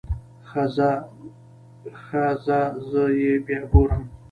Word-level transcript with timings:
ښه 2.05 2.25
ځه 2.47 2.59
زه 2.89 3.03
يې 3.21 3.33
بيا 3.45 3.61
ګورم. 3.71 4.03